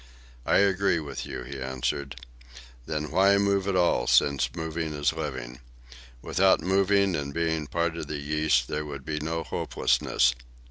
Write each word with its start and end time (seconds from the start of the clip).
"I 0.47 0.57
agree 0.57 0.99
with 0.99 1.27
you," 1.27 1.43
he 1.43 1.61
answered. 1.61 2.15
"Then 2.87 3.11
why 3.11 3.37
move 3.37 3.67
at 3.67 3.75
all, 3.75 4.07
since 4.07 4.49
moving 4.55 4.93
is 4.95 5.13
living? 5.13 5.59
Without 6.23 6.59
moving 6.59 7.15
and 7.15 7.35
being 7.35 7.67
part 7.67 7.95
of 7.95 8.07
the 8.07 8.17
yeast 8.17 8.67
there 8.67 8.83
would 8.83 9.05
be 9.05 9.19
no 9.19 9.43
hopelessness. 9.43 10.33